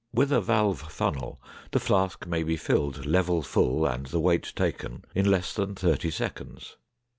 [0.11, 1.39] With a valve funnel
[1.69, 6.09] the flask may be filled level full and the weight taken in less than thirty
[6.09, 6.75] seconds.